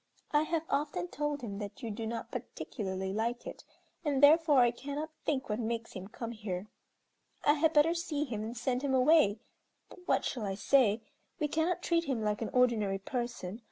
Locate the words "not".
2.07-2.31